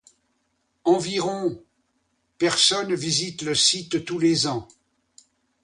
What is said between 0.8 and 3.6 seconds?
Environ personnes visitent le